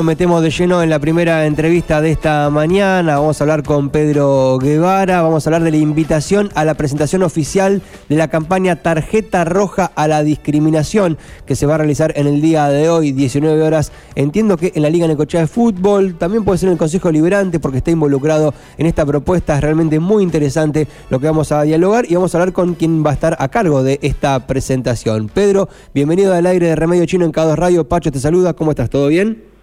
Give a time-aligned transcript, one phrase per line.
[0.00, 3.18] Nos metemos de lleno en la primera entrevista de esta mañana.
[3.18, 5.22] Vamos a hablar con Pedro Guevara.
[5.22, 9.90] Vamos a hablar de la invitación a la presentación oficial de la campaña Tarjeta Roja
[9.96, 13.90] a la Discriminación que se va a realizar en el día de hoy, 19 horas.
[14.14, 17.58] Entiendo que en la Liga Necochea de Fútbol, también puede ser en el Consejo Liberante
[17.58, 19.56] porque está involucrado en esta propuesta.
[19.56, 23.04] Es realmente muy interesante lo que vamos a dialogar y vamos a hablar con quien
[23.04, 25.28] va a estar a cargo de esta presentación.
[25.28, 27.88] Pedro, bienvenido al aire de Remedio Chino en K2 Radio.
[27.88, 28.52] Pacho te saluda.
[28.52, 28.90] ¿Cómo estás?
[28.90, 29.57] ¿Todo bien?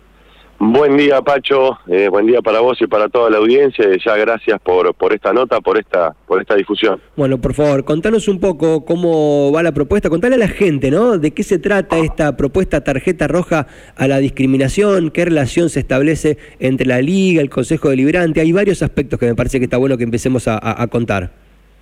[0.58, 1.78] Buen día, Pacho.
[1.88, 3.94] Eh, buen día para vos y para toda la audiencia.
[3.94, 7.02] Y ya gracias por, por esta nota, por esta, por esta difusión.
[7.18, 10.10] Bueno, por favor, contanos un poco cómo va la propuesta.
[10.10, 11.18] Contale a la gente, ¿no?
[11.18, 15.12] ¿De qué se trata esta propuesta tarjeta roja a la discriminación?
[15.12, 18.40] ¿Qué relación se establece entre la Liga, el Consejo Deliberante?
[18.40, 21.32] Hay varios aspectos que me parece que está bueno que empecemos a, a contar.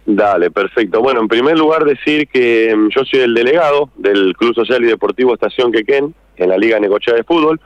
[0.06, 1.02] Dale, perfecto.
[1.02, 4.88] Bueno, en primer lugar decir que mm, yo soy el delegado del Club Social y
[4.88, 7.62] Deportivo Estación Quequén en la Liga Necochea de Fútbol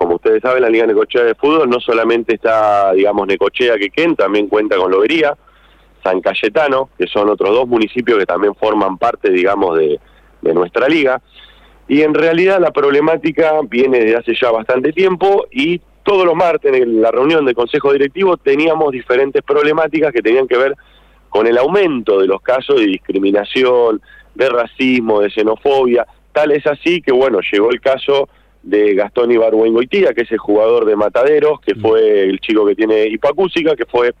[0.00, 4.48] como ustedes saben, la Liga Necochea de Fútbol no solamente está, digamos, Necochea, Quequén, también
[4.48, 5.36] cuenta con Lobería,
[6.02, 10.00] San Cayetano, que son otros dos municipios que también forman parte, digamos, de,
[10.54, 11.20] nuestra liga.
[11.86, 16.72] Y en realidad la problemática viene desde hace ya bastante tiempo y todos los martes
[16.72, 20.76] en la reunión del Consejo Directivo teníamos diferentes problemáticas que tenían que ver
[21.28, 24.00] con el aumento de los casos de discriminación,
[24.34, 26.06] de racismo, de xenofobia.
[26.32, 28.30] Tal es así que, bueno, llegó el caso
[28.62, 31.80] de Gastón Ibargüengoitía, que es el jugador de Mataderos, que mm.
[31.80, 34.12] fue el chico que tiene hipoacústica, que fue,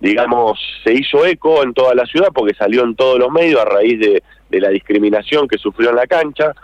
[0.00, 3.64] digamos, se hizo eco en toda la ciudad porque salió en todos los medios a
[3.64, 4.22] raíz de,
[4.58, 6.54] la discriminación que sufrió en la cancha.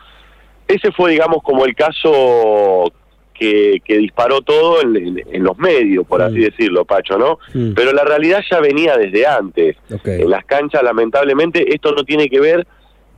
[0.67, 2.93] Ese fue, digamos, como el caso
[3.35, 6.43] que, disparó todo en, los medios, por así mm.
[6.43, 7.39] decirlo, Pacho, ¿no?
[7.55, 7.75] Mm.
[7.75, 9.77] Pero la realidad ya venía desde antes.
[10.05, 12.67] En las canchas, lamentablemente, esto no tiene que ver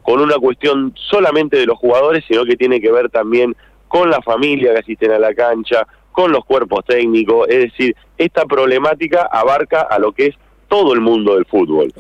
[0.03, 3.55] con una cuestión solamente de los jugadores, sino que tiene que ver también
[3.89, 8.45] con la familia que asisten a la cancha, con los cuerpos técnicos, es decir, esta
[8.45, 10.35] problemática abarca a lo que es
[10.69, 11.93] todo el mundo del fútbol.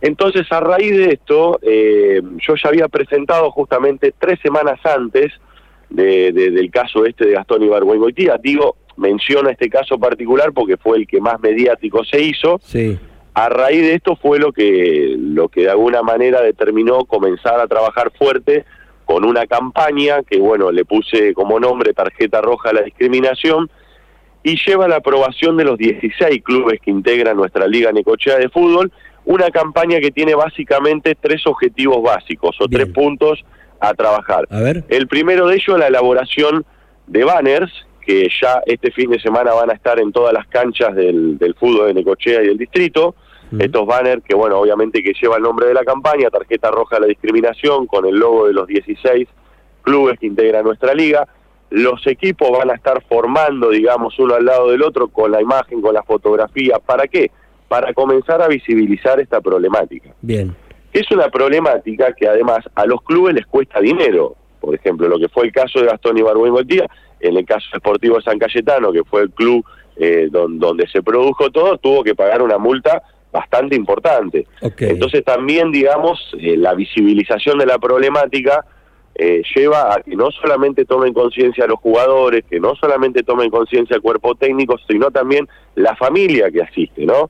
[0.00, 2.88] Entonces, a raíz de esto, eh, yo ya había
[3.50, 5.32] justamente tres semanas antes
[5.90, 11.06] de, del caso este de Gastón Ibargüengoitía, digo, menciono este caso particular porque fue el
[11.06, 12.58] que más mediático se hizo.
[12.62, 12.98] Sí.
[13.34, 17.66] A raíz de esto fue lo que, lo que de alguna manera determinó comenzar a
[17.66, 18.64] trabajar fuerte
[19.04, 23.70] con una campaña que, bueno, le puse como nombre Tarjeta Roja a la Discriminación
[24.42, 28.92] y lleva la aprobación de los 16 clubes que integran nuestra Liga Necochea de Fútbol,
[29.24, 33.42] una campaña que tiene básicamente tres objetivos básicos o tres puntos
[33.80, 34.46] a trabajar.
[34.50, 34.84] A ver.
[34.88, 36.64] El primero de ellos, la elaboración
[37.06, 37.72] de banners,
[38.04, 41.54] que ya este fin de semana van a estar en todas las canchas del, del
[41.54, 43.14] fútbol de Necochea y del distrito
[43.58, 47.00] estos banners que, bueno, obviamente que lleva el nombre de la campaña, tarjeta roja a
[47.00, 49.28] la discriminación, con el logo de los 16
[49.82, 51.28] clubes que integran nuestra liga.
[51.70, 55.80] Los equipos van a estar formando, digamos, uno al lado del otro con la imagen,
[55.80, 56.78] con la fotografía.
[56.78, 57.30] ¿Para qué?
[57.68, 60.10] Para comenzar a visibilizar esta problemática.
[60.20, 60.54] Bien.
[60.92, 64.36] Es una problemática que además a los clubes les cuesta dinero.
[64.60, 66.86] Por ejemplo, lo que fue el caso de Gastón Ibargüengoitía,
[67.20, 69.64] en el caso deportivo de San Cayetano, que fue el club
[69.96, 73.02] eh, donde se produjo todo, tuvo que pagar una multa
[73.34, 74.46] bastante importante.
[74.60, 78.64] Entonces también, digamos, eh, la visibilización de la problemática
[79.16, 83.96] eh, lleva a que no solamente tomen conciencia los jugadores, que no solamente tomen conciencia
[83.96, 87.28] el cuerpo técnico, sino también la familia que asiste, ¿no?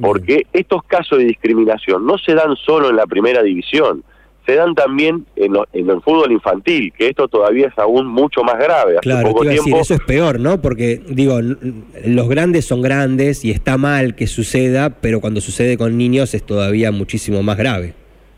[0.00, 4.02] Porque estos casos de discriminación no se dan solo en la primera división,
[4.46, 8.96] se dan también en, el fútbol infantil, que esto todavía es aún mucho más grave.
[9.00, 9.78] claro, poco tiempo...
[9.80, 10.60] eso es peor, ¿no?
[10.60, 15.96] Porque, digo, los grandes son grandes y está mal que suceda, pero cuando sucede con
[15.96, 17.94] niños es todavía muchísimo más grave.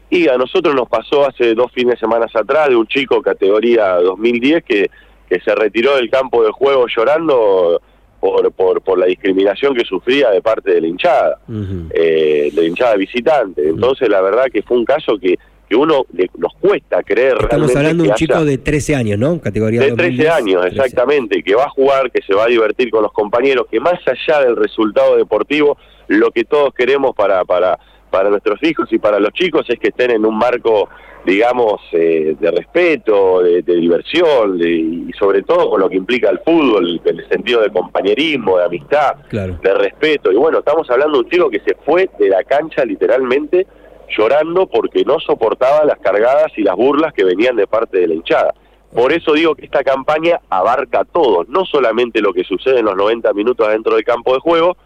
[0.09, 3.95] Y a nosotros nos pasó hace dos fines de semana atrás de un chico categoría
[3.97, 4.91] 2010 que,
[5.29, 7.81] que se retiró del campo de juego llorando
[8.21, 11.39] por, por, por la discriminación que sufría de parte de la hinchada,
[11.91, 13.69] eh, de la hinchada visitante.
[13.69, 15.39] Entonces, la verdad que fue un caso que
[15.69, 16.07] que uno
[16.39, 19.41] nos cuesta creer Estamos hablando de un chico de 13 años, ¿no?
[19.41, 23.03] Categoría de 13 años, exactamente, que va a jugar, que se va a divertir con
[23.03, 25.77] los compañeros, que más allá del resultado deportivo,
[26.09, 27.79] lo que todos queremos para, para,
[28.11, 30.89] para nuestros hijos y para los chicos es que estén en un marco,
[31.25, 37.01] digamos, eh, de respeto, de, diversión, y sobre todo con lo que implica el fútbol,
[37.05, 40.31] en el sentido de compañerismo, de amistad, de respeto.
[40.31, 43.67] Y bueno, estamos hablando de un chico que se fue de la cancha literalmente
[44.09, 48.15] llorando porque no soportaba las cargadas y las burlas que venían de parte de la
[48.15, 48.55] hinchada.
[48.95, 52.97] Por eso digo que esta campaña abarca todo, no solamente lo que sucede en los
[52.97, 54.77] 90 minutos dentro del campo de juego,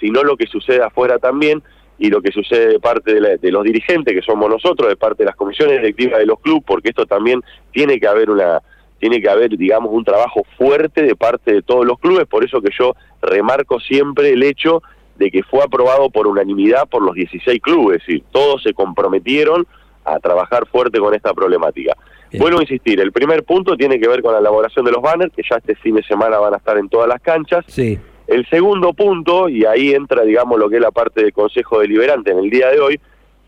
[0.00, 1.62] sino lo que sucede afuera también
[1.98, 5.26] y lo que sucede de parte de, los dirigentes, que somos nosotros, de parte de
[5.26, 7.42] las comisiones directivas de los clubes, porque esto también
[7.72, 8.62] tiene que haber una
[9.00, 12.60] tiene que haber, digamos, un trabajo fuerte de parte de todos los clubes, por eso
[12.60, 14.82] que yo remarco siempre el hecho
[15.18, 19.66] de que fue aprobado por unanimidad por los 16 clubes, y todos se comprometieron
[20.04, 21.94] a trabajar fuerte con esta problemática.
[22.38, 25.32] Vuelvo a insistir, el primer punto tiene que ver con la elaboración de los banners,
[25.34, 27.64] que ya este fin de semana van a estar en todas las canchas.
[27.68, 27.98] Sí.
[28.26, 32.30] El segundo punto, y ahí entra, digamos, lo que es la parte del Consejo Deliberante
[32.30, 33.00] en el día de hoy,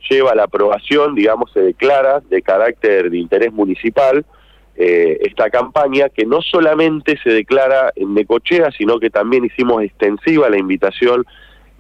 [0.08, 4.25] lleva la aprobación, digamos, se declara de carácter de interés municipal
[4.76, 10.49] eh, esta campaña, que no solamente se declara en Necochea, sino que también hicimos extensiva
[10.49, 11.26] la invitación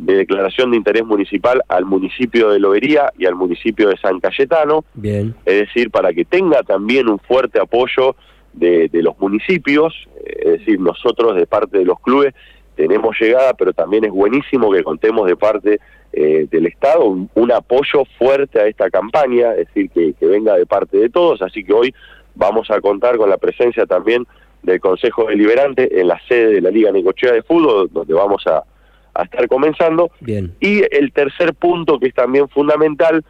[0.00, 4.84] de declaración de interés municipal al municipio de Lobería y al municipio de San Cayetano.
[4.94, 5.34] Bien.
[5.44, 8.16] Es decir, para que tenga también un fuerte apoyo
[8.54, 9.94] de, de los municipios,
[10.24, 12.34] eh, es decir, nosotros de parte de los clubes
[12.76, 15.80] tenemos llegada, pero también es buenísimo que contemos de parte
[16.12, 20.56] eh, del Estado un, un, apoyo fuerte a esta campaña, es decir, que, que venga
[20.56, 21.94] de parte de todos, así que hoy
[22.34, 24.26] vamos a contar con la presencia también
[24.62, 28.64] del Consejo Deliberante en la sede de la Liga Necochea de Fútbol, donde vamos a,
[29.14, 30.10] a estar comenzando.
[30.20, 30.54] Bien.
[30.60, 33.24] Y el tercer punto, que es también fundamental,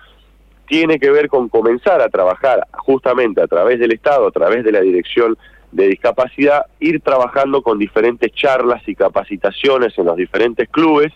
[0.66, 4.72] tiene que ver con comenzar a trabajar justamente a través del Estado, a través de
[4.72, 5.36] la Dirección
[5.72, 11.12] de Discapacidad, ir trabajando con diferentes charlas y capacitaciones en los diferentes clubes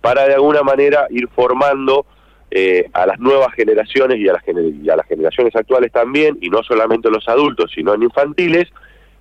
[0.00, 2.06] para de alguna manera ir formando
[2.50, 6.48] eh, a las nuevas generaciones y a, las y a las generaciones actuales también, y
[6.48, 8.68] no solamente los adultos, sino en infantiles,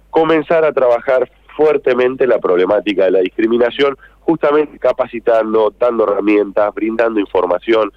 [0.09, 1.29] comenzar a trabajar
[1.59, 7.91] fuertemente la problemática de la discriminación, justamente capacitando, dando herramientas, brindando información.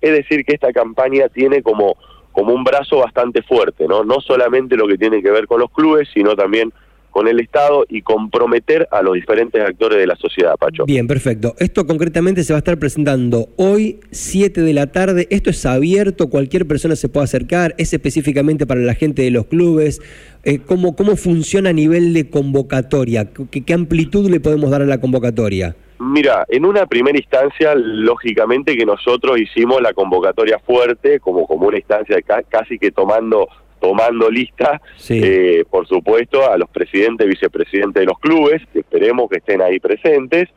[0.00, 1.96] Es decir, que esta campaña tiene como,
[2.30, 4.04] como un brazo bastante fuerte, ¿no?
[4.04, 6.72] No solamente lo que tiene que ver con los clubes, sino también
[7.10, 10.84] con el Estado y comprometer a los diferentes actores de la sociedad, Pacho.
[10.84, 11.54] Bien, perfecto.
[11.58, 15.26] Esto concretamente se va a estar presentando hoy, 7 de la tarde.
[15.30, 19.46] Esto es abierto, cualquier persona se puede acercar, es específicamente para la gente de los
[19.46, 20.00] clubes.
[20.44, 23.26] Eh, ¿cómo, ¿Cómo funciona a nivel de convocatoria?
[23.50, 25.74] ¿Qué, ¿Qué amplitud le podemos dar a la convocatoria?
[26.00, 31.78] Mira, en una primera instancia, lógicamente que nosotros hicimos la convocatoria fuerte, como, como una
[31.78, 32.18] instancia
[32.48, 33.48] casi que tomando
[33.80, 35.20] tomando lista, sí.
[35.22, 39.62] eh, por supuesto, a los presidentes y vicepresidentes de los clubes, que esperemos que estén
[39.62, 40.48] ahí presentes,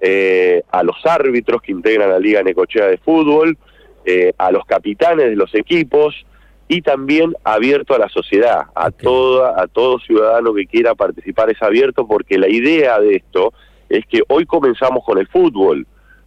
[0.00, 3.56] eh, a los árbitros que integran la Liga Necochea de Fútbol,
[4.04, 6.26] eh, a los capitanes de los equipos
[6.68, 9.04] y también abierto a la sociedad, a, Okay.
[9.04, 13.52] toda, a todo ciudadano que quiera participar es abierto porque la idea de esto
[13.88, 15.86] es que hoy comenzamos con el fútbol,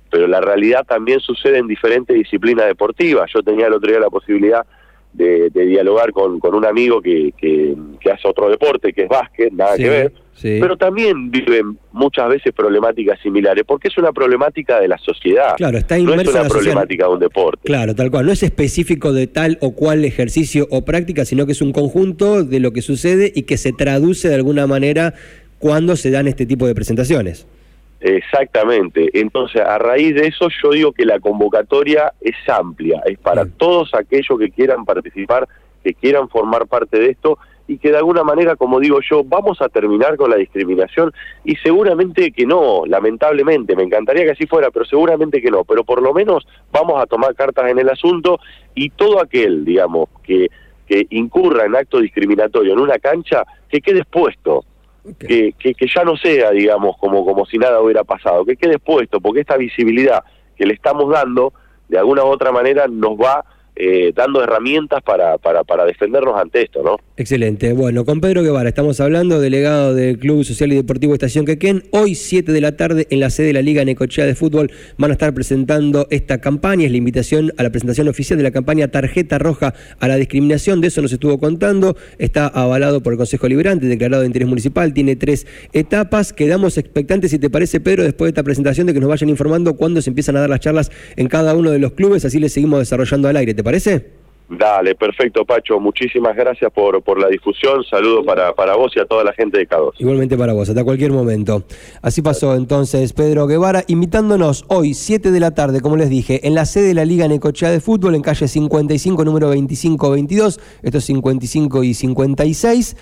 [0.10, 3.30] pero la realidad también sucede en diferentes disciplinas deportivas.
[3.33, 4.66] Yo tenía el otro día la posibilidad
[5.18, 9.10] de, de dialogar con, con un amigo que, que, que hace otro deporte, que es
[9.10, 10.58] básquet, nada Sí, que ver, sí.
[10.62, 15.78] pero también viven muchas veces problemáticas similares, porque es una problemática de la sociedad, Claro,
[15.80, 16.50] está no es una la sociedad.
[16.50, 17.62] problemática de un deporte.
[17.66, 18.25] Claro, tal cual.
[18.28, 22.44] No es específico de tal o cual ejercicio o práctica, sino que es un conjunto
[22.44, 25.16] de lo que sucede y que se traduce de alguna manera
[25.60, 27.48] cuando se dan este tipo de presentaciones.
[28.00, 29.10] Exactamente.
[29.14, 33.94] Entonces, a raíz de eso, yo digo que la convocatoria es amplia, es para todos
[33.94, 35.48] aquellos que quieran participar,
[35.84, 39.62] que quieran formar parte de esto y que de alguna manera, como digo yo, vamos
[39.62, 41.12] a terminar con la discriminación
[41.44, 45.84] y seguramente que no, lamentablemente, me encantaría que así fuera, pero seguramente que no, pero
[45.84, 48.40] por lo menos vamos a tomar cartas en el asunto
[48.74, 50.48] y todo aquel, digamos, que,
[50.88, 54.64] que incurra en acto discriminatorio en una cancha, que quede expuesto,
[55.15, 59.19] que, que, ya no sea, digamos, como, como si nada hubiera pasado, que quede expuesto,
[59.19, 60.23] porque esta visibilidad
[60.56, 61.54] que le estamos dando,
[61.87, 63.45] de alguna u otra manera, nos va
[63.80, 66.98] eh, dando herramientas para, para, para defendernos ante esto, ¿no?
[67.16, 67.74] Excelente.
[67.74, 71.84] Bueno, con Pedro Guevara estamos hablando, delegado del Club Social y Deportivo Estación Quequén.
[71.92, 75.12] Hoy, 7 de la tarde, en la sede de la Liga Necochea de Fútbol, van
[75.12, 76.86] a estar presentando esta campaña.
[76.86, 80.81] Es la invitación a la presentación oficial de la campaña Tarjeta Roja a la Discriminación.
[80.81, 81.96] De eso nos estuvo contando.
[82.18, 84.94] Está avalado por el Consejo Liberante, declarado de interés municipal.
[84.94, 86.34] Tiene tres etapas.
[86.34, 89.76] Quedamos expectantes, si te parece, Pedro, después de esta presentación, de que nos vayan informando
[89.76, 92.26] cuándo se empiezan a dar las charlas en cada uno de los clubes.
[92.26, 93.54] Así les seguimos desarrollando al aire.
[93.54, 94.18] ¿Te parece?
[94.50, 95.78] Dale, perfecto, Pacho.
[95.78, 97.83] Muchísimas gracias por, por la difusión.
[97.83, 99.95] Saludo para, para vos y a toda la gente de K2.
[99.97, 101.64] Igualmente para vos, hasta cualquier momento.
[102.02, 106.56] Así pasó entonces Pedro Guevara, invitándonos hoy, 7 de la tarde, como les dije, en
[106.56, 111.83] la sede de la Liga Necochea de Fútbol, en calle 55, número 2522, estos 55
[111.83, 112.95] y 56.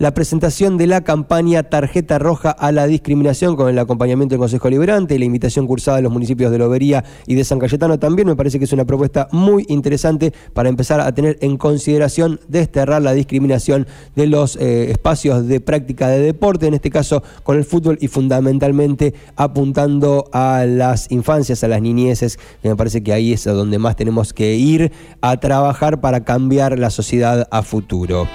[0.00, 4.70] La presentación de la campaña Tarjeta Roja a la Discriminación con el acompañamiento del Consejo
[4.70, 8.26] Liberante y la invitación cursada de los municipios de Lobería y de San Cayetano también
[8.26, 13.02] me parece que es una propuesta muy interesante para empezar a tener en consideración desterrar
[13.02, 17.66] la discriminación de los eh, espacios de práctica de deporte, en este caso con el
[17.66, 23.34] fútbol y fundamentalmente apuntando a las infancias, a las niñeces, que me parece que ahí
[23.34, 28.26] es a donde más tenemos que ir a trabajar para cambiar la sociedad a futuro.